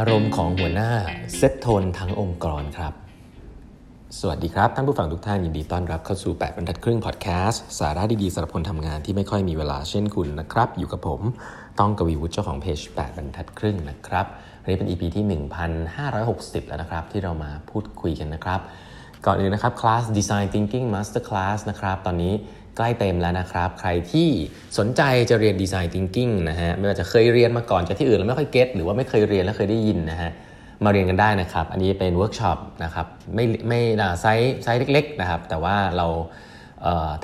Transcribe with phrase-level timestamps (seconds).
[0.10, 0.90] รมณ์ของหัวหน้า
[1.36, 2.92] เซตโทนทั้งองค์กรครับ
[4.18, 11.20] สวัสดีครับท่านผู้ฟังทุกท่านยินดีต้อนรับเข้าสู่ 8 บรรทัดครึ่งพอดแคสต์สาระดีๆสำหรับคนทำงานที่ไม่ค่อยมีเวลาเช่นคุณนะครับ อยู่กับผม
[11.78, 14.26] ต้องกวีวุฒิเจ้าของเพจ 8 บรรทัดครึ่งนะครับ
[14.66, 15.24] นนี้เป็น EP ที่
[16.06, 18.60] 1560 แล้วนะครับ ที่เรามาพูดคุยกันนะครับ
[19.26, 22.32] ก่อนอื่นนะครับคลาส Design Thinking Master Class นะครับ ตอนนี้
[22.76, 24.28] ใกล้เต็มแล้วนะครับ ใครที่
[24.78, 30.30] สนใจจะเรียน Design Thinking นะฮะไม่ว่าจะเคยเรียนมาก่อนจากที่อื่นแล้วไม่ค่อย get หรือว่าไม่เคยเรียนแล้วเคยได้ยินนะฮะ
[30.84, 33.80] มาเรียนกันได้นะครับ อันนี้เป็นเวิร์กช็อปนะครับไม่ไม่
[34.20, 36.06] size size เล็กๆนะครับ แต่ว่าเรา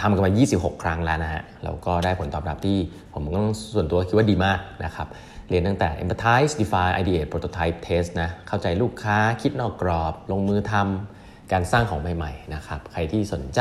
[0.00, 2.78] ทำกันมา 26 ครั้งแล้วนะฮะเราก็ได้ผลตอบรับที่
[3.14, 3.40] ผมก็
[3.74, 5.06] ส่วนตัวคิดว่าดีมากนะครับ
[5.48, 13.60] เรียนตั้งแต่ empathize define ideate prototype test นะ เข้าใจลูกค้าคิดนอกกรอบ ลงมือทำการสร้างของใหม่ ๆ นะครับ ใครที่สนใจ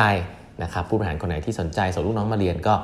[0.64, 2.76] นะครับผู้บริหารคนไหนที่สนใจส่งลูกน้องมาเรียนก็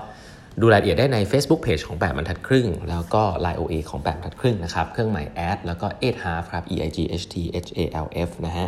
[0.62, 6.98] ดูรายละเอียดได้ใน Facebook Page ของ8บรรทัดครึ่ง แล้วก็ Line OA ของ8บรรทัดครึ่งนะครับเครื่องหมาย add แล้วก็8 half ครับ e i g
[7.22, 8.68] h t h a l f นะฮะ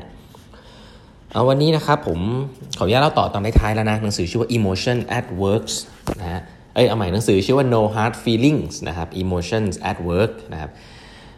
[1.31, 2.19] เอาวันนี้นะครับผม
[2.77, 5.75] ขออนุญาตเล่าต่อตอนท้ายแล้วนะ หนังสือชื่อว่า Emotion at Works
[6.21, 6.41] นะฮะ
[6.73, 10.71] เอ้ยเอาใหม่หนังสือชื่อว่า No Hard Feelings นะครับ Emotions at Work นะครับ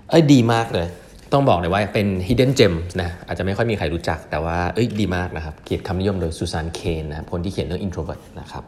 [0.09, 0.87] เอ้ยดีมากเลย
[1.33, 8.63] ต้องบอกเลยว่าเป็น hidden gem นะอาจจะไม่ค่อยมีใครรู้จัก แต่ว่าเอ้ยดีมากนะครับเขียนคำนิยมโดยซูซานเคนนะครับคนที่เขียนเรื่อง introvert นะครับ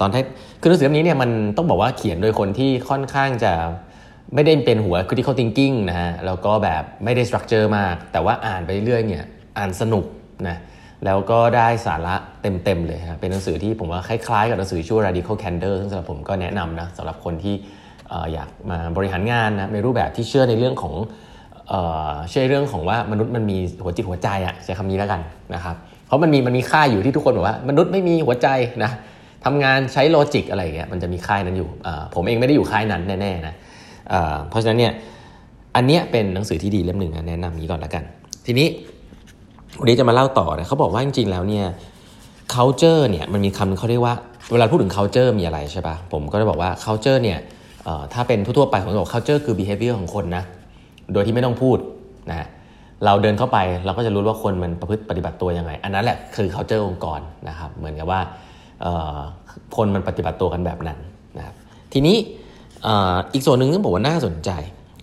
[0.00, 0.24] ตอนท้าย
[0.60, 3.52] คือหนังสือเล่มนี้เนี่ยมันต้องบอกว่าเขียนโดยคนที่ค่อนข้างจะ
[4.34, 9.24] ไม่ได้เป็นหัว critical thinking นะฮะแล้วก็แบบไม่ได้ structure มาก แต่ว่าอ่านไปเรื่อยเนี่ย
[9.58, 10.04] อ่านสนุก
[10.48, 10.56] นะ
[11.04, 17.54] แล้วก็ได้สาระเต็ม ๆ เลยครับเป็นหนังสือที่ผมว่าคล้าย ๆ กับหนังสือชื่อ radical candor ซึ่งสำหรับผมก็แนะนำนะสำหรับคนที่
[18.32, 20.94] อยากมาบริหารงานนะในรูปแบบที่เชื่อในเรื่องของ
[22.28, 25.20] เชื่อเรื่องของว่ามนุษย์มันมีหัวจิตหัวใจอะใช้คำนี้แล้วกัน
[25.54, 28.48] นะครับเพราะมันมีมันมีค่าอยู่ที่ทุกคนบอกว่ามนุษย์ไม่มีหัวใจ
[28.84, 28.90] นะ
[29.44, 31.68] ทำงานใช้โลจิกอะไรเงี้ยมันจะมีค่ายนั้นอยู่
[32.14, 33.54] ผมเองไม่ได้อยู่ค่ายนั้นแน่ๆนะ
[34.48, 34.92] เพราะฉะนั้นเนี่ย
[35.76, 38.04] อันเนี้ยเป็นหนังสือที่ดีเล่มหนึ่งแนะนำนี้ก่อนแล้วกัน
[38.46, 38.68] ทีนี้
[39.80, 41.66] วันนี้จะมาเล่าต่อนะเขาบอกว่าจริงๆแล้วเนี่ย
[42.54, 44.14] culture เนี่ยมันมีคำเขาเรียกว่า
[44.52, 47.38] เวลาพูดถึง culture มีอะไรใช่ปะผมก็จะบอกว่า culture เนี่ย
[48.12, 50.44] ถ้าเป็นทั่วๆไปผมจะบอก culture คือ behavior ของคนนะ
[51.12, 51.78] โดยที่ไม่ต้องพูด
[52.30, 52.48] นะ
[53.04, 58.20] เราเดินเข้าไปเราก็จะรู้ว่าคนมันประพฤติปฏิบัติตัวยังไง อันนั้นแหละคือ culture องค์กรนะครับเหมือนกับว่า
[59.76, 60.98] คนมันปฏิบัติตัวกันแบบนั้น
[61.38, 61.54] นะครับ
[61.92, 62.16] ทีนี้
[63.32, 64.50] อีกส่วนหนึ่งที่ผมว่าน่าสนใจ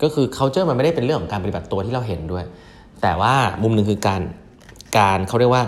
[0.03, 2.43] ก็คือ culture มันไม่ได้เป็นเรื่องของการปฏิบัติตัวที่เราเห็นด้วย
[3.01, 4.21] แต่ว่ามุมหนึ่งคือการ
[4.97, 5.63] การเขาเรียกว่า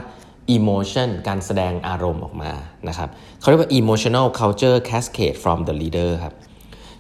[0.55, 2.51] emotion การแสดงอารมณ์ออกมา
[2.89, 6.33] นะครับเขาเรียกว่า emotional culture cascade from the leader ครับ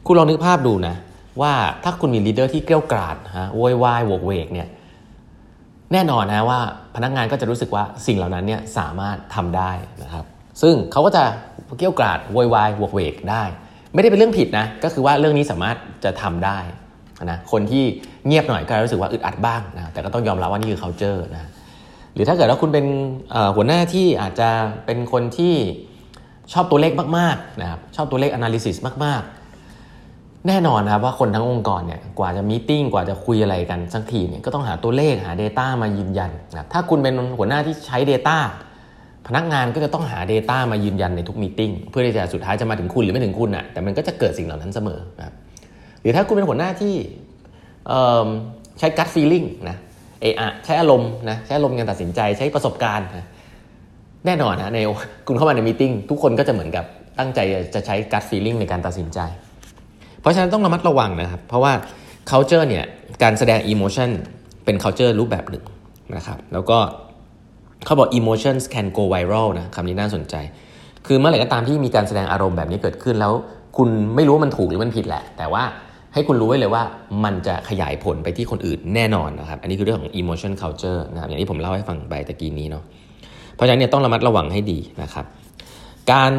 [0.05, 0.95] คุณลองนึกภาพดูนะ
[1.41, 1.53] ว่า
[1.83, 4.67] ถ้าคุณมี leader ที่เกรี้ยวกราดฮะโวยวายโวกเวกเนี่ย
[5.93, 6.59] แน่นอนนะว่า
[6.95, 9.71] พนักงานก็จะรู้สึกว่าสิ่งเหล่านั้นเนี่ยสามารถทำได้
[10.03, 10.25] นะครับ
[10.61, 11.23] ซึ่งเขาก็จะ
[11.77, 13.43] เกรี้ยวกราดโวยวายโวกเวกได้
[13.93, 16.59] ไม่ได้เป็นเรื่องผิดนะก็คือว่าเรื่องนี้สามารถจะทำได้
[17.31, 17.83] นะคนที่
[18.27, 21.49] เงียบหน่อยก็รู้สึกว่าอึดอัดบ้างนะแต่ก็ต้องยอมรับว่านี่คือ culture นะ
[22.13, 22.85] หรือถ้าเกิดว่าคุณเป็น
[23.55, 24.49] หัวหน้าที่อาจจะ
[24.85, 25.55] เป็นคนที่
[26.53, 29.38] ชอบตัวเลขมากๆนะครับชอบตัวเลข analysis มากๆ
[30.47, 38.37] แน่นอนครับว่าคนทั้งองค์กรเนี่ยกว่าจะมีติ้งกว่าจะคุยอะไรกันสักทีเนี่ยก็ต้องหาตัวเลขหา Data มายืนยันนะถ้าคุณเป็นหัวหน้าที่ใช้ Data
[39.27, 45.33] พนักงานก็จะต้องหา Data มายืนยันในทุกมีติ้งเพื่อที่จะสุดท้ายจะมาถึงคุณหรือไม่ถึงคุณนะ่ะแต่มันก็จะเกิดสิ่งเหล่านั้นเสมอนะครับ
[46.01, 46.95] หรือถ้าคุณเป็นหัวหน้าที่
[48.79, 49.77] ใช้ gut feeling นะ
[50.21, 53.25] เออะใช้อารมณ์นะใช้อารมณ์การตัดสินใจใช้ประสบการณ์นะ
[54.25, 54.79] แน่นอนนะใน
[55.27, 56.85] คุณเข้ามาในมีติ้งทุกคนก็จะเหมือนกับ
[57.19, 57.39] ตั้งใจ
[57.75, 59.19] จะใช้ gut feeling ในการตัดสินใจ
[60.21, 61.73] เพราะฉะนั้นต้องระมัดระวังนะครับ เพราะว่า
[62.29, 62.85] culture เนี่ย
[63.23, 64.09] การแสดง emotion
[64.65, 65.63] เป็น culture รูปแบบหนึ่ง
[66.15, 66.77] นะครับ แล้วก็
[67.85, 70.35] เขาบอก emotions can go viral นะคำนี้น่าสนใจ
[71.07, 73.33] คือเมื่อไหร่ก็ตามที่มีการแสดงอารมณ์แบบนี้เกิดขึ้นแล้ว
[73.77, 75.63] คุณไม่รู้ว่ามันถูกหรือมันผิดแหละ แต่ว่า
[76.13, 76.83] ให้คุณรู้ไว้เลยว่า
[77.23, 82.83] มันจะขยายผลไปที่คนอื่นแน่นอนนะครับ อันนี้คือเรื่องของ emotion culture นะครับอย่างที่ผมเล่าให้ฟังไปตะกี้นี้เนาะ
[83.53, 85.25] เพราะฉะนั้นเนี่ยต้องระมัดระวังให้ดีนะครับ
[86.11, 86.33] การ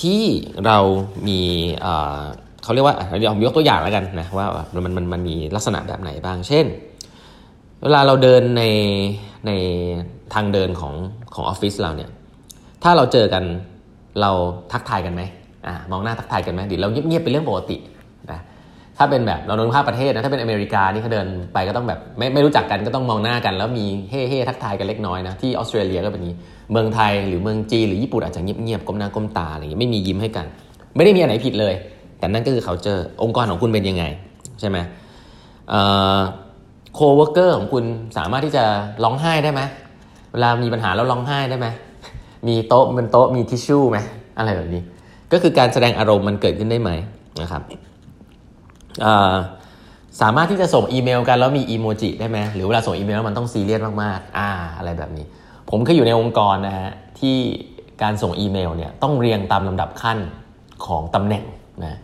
[0.00, 0.22] ที่
[0.66, 0.78] เรา
[1.28, 1.40] มี
[2.62, 6.66] เขาเรียกว่าเดี๋ยวผมยกตัวอย่างแล้วกันนะว่ามันมันมันมีลักษณะแบบไหนบ้าง เช่น
[7.82, 8.62] เวลาเราเดินใน
[9.46, 9.50] ใน
[10.34, 10.94] ทางเดินของ
[11.34, 12.10] ของออฟฟิศเราเนี่ย
[12.82, 13.44] ถ้าเราเจอกัน
[14.20, 14.30] เรา
[14.72, 15.22] ทักทายกันไหม
[15.66, 17.76] อ่ามองหน้าทักทายกันไหมดี๋ยวเราเงียบๆเป็นเรื่องปกติ
[18.30, 18.40] นะ
[18.98, 26.34] ถ้าเป็นแบบเราโดนภาพประเทศนะถ้าเป็นอเมริกานี่เขาเดินไปก็ต้องแบบไม่ไม่รู้จักกันก็ต้องมองหน้ากัน แล้วมีเฮ่เฮ่ทักทายกันเล็กน้อยนะที่ออสเตรเลียก็เป็นนี้
[26.72, 30.46] เมืองไทยหรือเมืองจีนหรือญี่ปุ่นอาจจะเงียบๆก้มหน้าก้มตาอะไรอย่างนี้ไม่มียิ้มให้กัน
[30.96, 31.74] ไม่ได้มีอะไรผิดเลย
[32.22, 34.04] แต่นั่นก็คือเขาเจอองค์กรของคุณเป็นยังไง
[34.60, 34.78] ใช่ไหม
[36.94, 37.84] co-worker ของคุณ
[38.16, 38.64] สามารถที่จะ
[39.04, 39.62] ร้องไห้ได้ไหม
[40.32, 41.66] เวลามีปัญหาแล้วร้องไห้ได้ไหม
[42.48, 43.98] มีโต๊ะเป็นโต๊ะมีทิชชู่ไหม
[44.38, 44.82] อะไรแบบนี้
[45.32, 46.90] ก็คือการแสดงอารมณ์มันเกิดขึ้นได้ไหม
[47.40, 47.62] นะครับ
[50.20, 55.26] สามารถที่จะส่งอีเมลกันแล้วมีอีโมจิได้ไหมหรือเวลาส่งอีเมลแล้วมันต้องซีเรียสมากๆอ่าอะไรแบบนี้
[55.70, 56.90] ผมเคยอยู่ในองค์กรนะฮะ
[57.20, 57.36] ที่
[58.02, 60.18] การส่งอีเมลเนี่ยต้องเรียงตามลำดับขั้น
[60.86, 61.44] ของตำแหน่ง
[61.84, 61.98] นะ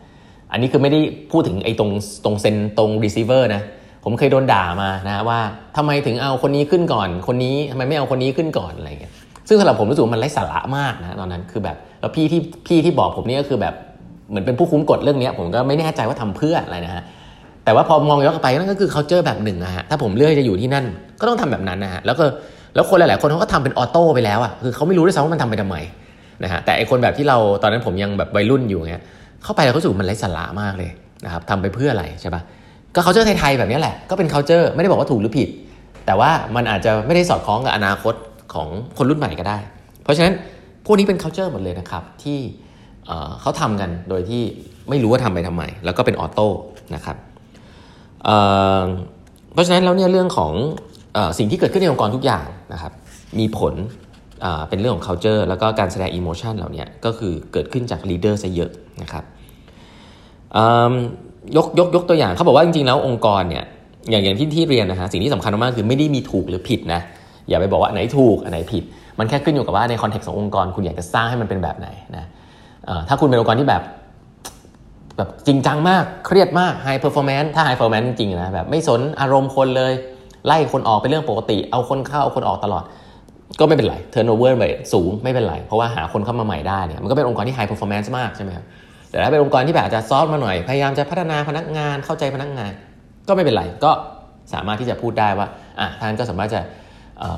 [0.52, 1.00] อันนี้คือไม่ได้
[1.32, 1.90] พูดถึงไอ้ตรง
[2.24, 3.62] ตรง send ตรง receiver นะ
[4.04, 5.40] ผมเคยโดนด่ามานะว่า
[5.76, 9.12] ทำไมถึงเอาคนนี้ขึ้นก่อน คนนี้ทำไมไม่เอาคนนี้ขึ้นก่อนอะไรเงี้ย
[9.48, 13.74] ซึ่งสำหรับผมรู้สึกมันไร้สาระมากนะตอนนั้นคือแบบแล้วพี่ที่พี่ที่บอกผมนี่ก็คือแบบ
[14.30, 17.02] เหมือนเป็นผู้คุ้มกฎเรื่องนี้ผมก็ไม่แน่ใจว่าทำเพื่ออะไรนะฮะ
[17.64, 20.84] แต่ว่าพอมองย้อนกลับไปนั่นก็คือ c u เจอแบบหนึ่งนะฮะถ้าผมเลือกจะอยู่ที่นั่น
[21.20, 22.24] ก็ต้องทำแบบนั้นนะฮะแล้วก็
[22.74, 25.76] แล้วคนหลาย ๆ คนเขาก็ทำเป็น auto ไปแล้วอะคือเขาไม่รู้ด้วยซ้ำว่ามันทำไปทำไม
[26.44, 29.02] นะฮะแต่ไอคนแบบที่เราตอนนั้นผมยังแบบวัยรุ่นอยู่เงี้ย
[29.44, 30.90] เข้าไปแล้วเขาสูมันไร้สาระมากเลย
[31.25, 32.43] นะครับทำไปเพื่ออะไรใช่ปะ
[32.94, 35.49] ก็เขาเจอไทยๆแบบนี้แหละก็เป็นเขาเจอไม่ได้บอกว่าถูกหรือผิด
[36.06, 38.14] แต่ว่ามันอาจจะไม่ได้สอดคล้องกับอนาคต
[38.55, 38.69] ของ
[38.99, 39.58] คนรุ่นใหม่ก็ได้
[40.02, 40.35] เพราะฉะนั้น
[40.85, 42.38] พวกนี้เป็น culture หมดเลยนะครับที่
[43.40, 44.43] เขาทำกันโดยที่
[44.88, 46.49] ไม่รู้ว่าทำไปทำไม แล้วก็เป็นออโต้
[46.94, 47.17] นะครับ
[49.52, 50.52] เพราะฉะนั้นแล้วเนี่ยเรื่องของ
[51.17, 52.93] อสิ่งที่เกิดขึ้นในองค์กรทุกอย่างนะครับ
[53.38, 53.75] มีผล
[54.69, 58.70] เป็นเรื่องของ culture แล้วก็การแสดง emotion เหล่านี้ก็คือเกิดขึ้นจาก leader ซะเยอะ
[59.02, 59.25] นะครับ
[61.56, 63.64] ยกยกยกตัวอย่างเขาบอกว่าจริงๆแล้วองค์กรเนี่ย
[64.11, 67.00] อย่างอย่างที่ที่เรียนนะฮะสิ่งที่สำคัญมากคือไม่ได้มีถูกหรือผิดนะ
[67.49, 68.82] อย่าไปบอกว่าอันไหนถูกอันไหนผิด
[69.19, 72.25] มันแค่ขึ้นอยู่กับว่าใน context ขององค์กรคุณอยากจะสร้างให้มันเป็นแบบไหนนะ
[73.08, 73.82] ถ้าคุณเป็นองค์กรที่แบบ
[75.17, 79.93] แบบจริงจังมากเครียดมาก high performance ถ้า high performance จริงนะแบบไม่สนอารมณ์คนเลย
[80.46, 82.85] ไล่คนออกเป็นเรื่องปกติ เอาคนเข้าเอาคนออกตลอด
[83.60, 88.64] ก็ไม่เป็นไร turnover ไปสูงไม่เป็นไร เพราะว่าหาคนเข้ามาใหม่ได้เนี่ยมันก็เป็นองค์กรที่ high performance มากใช่ไหมครับ
[89.10, 92.72] แต่ถ้าเป็นองค์กรที่แบบอาจจะ soft มาหน่อย พยายามจะพัฒนาพนักงานเข้าใจพนักงาน
[93.28, 93.92] ก็ไม่เป็นไร ก็
[94.52, 95.46] สามารถที่จะพูดได้ว่า
[95.80, 96.60] อะท่านก็สามารถจะ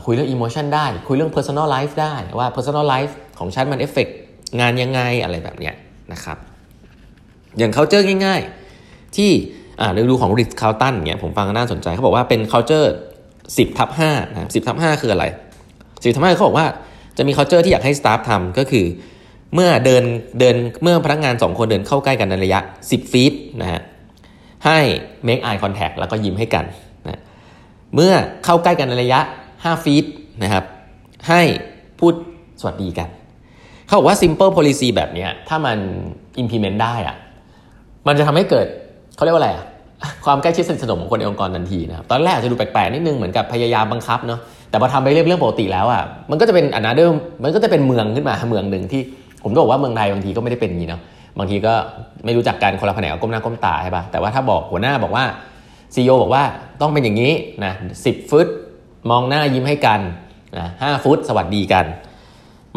[0.04, 4.08] คุยเรื่อง emotion ได้ คุยเรื่อง personal life ได้ว่า personal life ของฉันมัน affect
[4.60, 5.74] งานยังไงอะไรแบบเนี้ย
[6.12, 6.36] นะครับ
[7.58, 8.40] อย่าง culture ง่าย
[8.78, 9.30] ๆ ที่
[9.80, 12.88] อ่าเรื่องดูของ Ritz Carlton เนี่ยผมฟังน่าสนใจเขาบอกว่าเป็น culture
[13.36, 15.24] 10ทับ5นะ10ทับ5คืออะไร
[16.02, 16.66] 10ทับ5เขาบอกว่า
[17.18, 18.86] จะมี culture ที่อยากให้ staff ทำก็คือ
[19.54, 20.04] เมื่อเดิน
[20.40, 23.32] เดินเมื่อพนักงาน 2 คนเดินเข้าใกล้กันในระยะ 10 ฟีต
[23.62, 23.80] นะฮะ
[24.66, 24.78] ให้
[25.26, 26.64] make eye contact แล้วก็ยิ้มให้กัน
[27.08, 27.20] นะ
[27.94, 28.12] เมื่อ
[28.44, 29.20] เข้าใกล้กันในระยะ
[29.54, 30.06] 5 ฟีต
[30.42, 30.64] นะครับ
[31.28, 31.42] ให้
[32.00, 32.14] พูด
[32.60, 33.08] สวัสดีกัน
[33.86, 35.78] เขาบอกว่า simple policy แบบนี้ถ้ามัน
[36.42, 37.16] implement ได้อะ
[38.06, 38.66] มันจะทำให้เกิด
[39.16, 39.66] เขาเรียกว่าอะไรอะ
[40.24, 49.02] ความใกล้ชิดสนิทสนมของคนในองค์กรทันทีนะครับ ตอนแรกอาจจะดูแปลกๆนิดนึงเหมือนกับพยายามบังคับเนาะ แต่พอทำไปเรื่องเรื่องปกติแล้วอะมันก็จะเป็นอนาเดิมมันก็จะเป็นเมืองขึ้นมาเมืองหนึ่งที่
[49.42, 51.00] ผมก็บอกว่าเมืองไทยบางทีก็ไม่ได้เป็นอย่างนี้เนาะ
[51.38, 51.74] บางทีก็
[52.24, 55.24] ไม่รู้จักกันคนละแผนกก้มหน้าก้มตาใช่ปะแต่ว่าถ้าบอกหัวหน้าบอกว่า
[55.94, 56.42] ซีอบอกว่า
[56.80, 57.32] ต้องเป็นอย่างนี้
[57.64, 57.72] นะ
[58.04, 58.46] สิบฟุต
[59.10, 60.00] มองหน้ายิ้มให้กัน
[60.58, 61.84] นะห้าฟุตสวัสดีกัน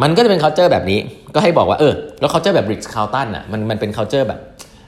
[0.02, 0.98] มันก็จะเป็น c u เจอร์แบบนี้
[1.34, 4.40] ก็ให้บอกว่าเออแล้ว c u เจอร์แบบ Ritz-Carlton อะมันมันเป็น c u เจอร์แบบ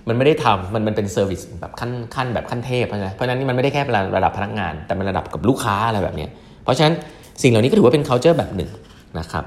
[0.09, 3.83] มันไม่ได้ทำมันมันเป็น service แบบขั้นขั้นแบบขั้นเทพนะเพราะนั้นมันไม่ได้แค่
[4.17, 6.27] ระดับพนักงาน แต่มันระดับกับลูกค้าอะไรแบบนี้
[6.67, 6.95] เพราะฉะนั้น
[7.43, 8.71] สิ่งเหล่านี้ก็ถือว่าเป็น c u เจอร์แบบหนึ่ง
[9.19, 9.45] นะครับ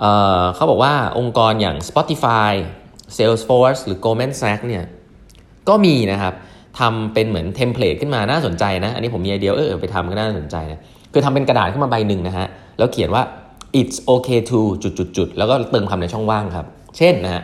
[0.00, 2.52] เขาบอกว่าองค์กรอย่าง Spotify
[3.16, 4.84] Salesforce หรือ Goldman Sachs เนี่ย
[5.68, 6.34] ก็มีนะครับ
[6.78, 10.80] ทำเป็นเหมือนเทมเพลตขึ้นมาน่าสนใจนะ อันนี้ผมมีไอเดียเออไปทำก็น่าสนใจนะ
[11.12, 12.46] คือทำเป็นกระดาษขึ้นมาใบหนึ่งนะฮะ
[12.78, 13.22] แล้วเขียนว่า
[13.80, 16.66] it's okay to จุดจุดจุดแล้วก็เติมคำในช่องว่างครับ
[16.96, 17.42] เช่นนะฮะ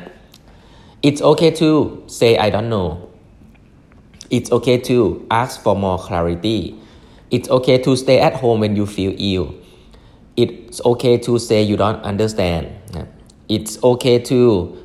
[1.09, 1.71] it's okay to
[2.19, 2.89] say I don't know
[4.37, 4.97] it's okay to
[5.41, 6.59] ask for more clarity
[7.33, 9.55] It's okay to stay at home when you feel ill.
[10.37, 12.69] It's okay to say you don't understand.
[13.49, 14.77] It's okay to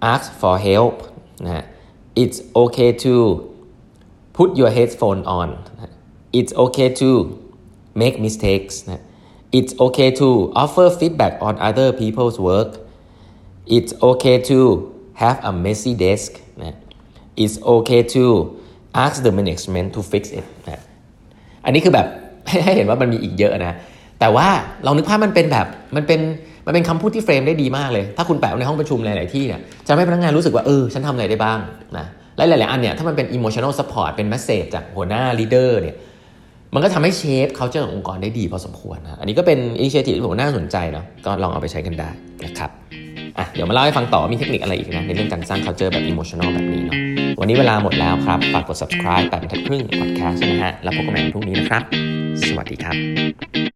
[0.00, 1.14] ask for help.
[2.16, 3.54] It's okay to
[4.32, 5.62] put your headphone on.
[6.32, 7.54] It's okay to
[7.94, 8.88] make mistakes.
[9.52, 12.80] It's okay to offer feedback on other people's work.
[13.66, 16.40] It's okay to have a messy desk.
[17.36, 18.58] It's okay to
[18.94, 20.44] ask the management to fix it.
[21.64, 22.06] อันนี้คือแบบ
[22.64, 23.74] ให้เห็นว่ามันมีอีกเยอะนะ
[24.20, 24.48] แต่ว่า
[24.84, 26.20] เรานึกภาพมันเป็นแบบมันเป็น
[26.66, 31.58] มันเป็นคำพูดที่เฟรมได้ดีมากเลย ถ้าคุณแปะในห้องประชุมหลาย ๆ ที่เนี่ยจะให้พนักงานรู้สึกว่าเออฉันทำอะไรได้บ้าง
[31.98, 35.96] นะและหลาย ๆ อันเนี่ยถ้ามันเป็น emotional support เป็น message จากหัวหน้า leader เนี่ย
[36.74, 42.10] มันก็ทำให้เชฟเขาเจอองค์กรได้ดีพอสมควรนะอันนี้ก็เป็นอินิเชทีฟที่ผมน่าสนใจนะก็ลองเอาไปใช้กันได้
[42.44, 42.70] นะครับ
[43.38, 47.09] อะเดี๋ยวมาเล่าให้ฟังต่อมีเทคนิคอะไรอีกนะในเรื่องการสร้าง culture แบบ emotional แบบนี้เนาะ
[47.42, 51.82] วันนี้เวลาหมดแล้วครับ ฝากกด subscribe แปดบรรทัดครึ่ง podcast นะฮะ แล้วพบกันใหม่พรุ่งนี้นะครับ
[52.46, 53.69] สวัสดีครับ